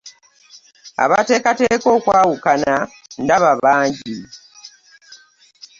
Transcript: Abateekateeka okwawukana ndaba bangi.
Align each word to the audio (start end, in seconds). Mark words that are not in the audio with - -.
Abateekateeka 1.03 1.87
okwawukana 1.97 2.75
ndaba 3.23 3.51
bangi. 3.63 4.15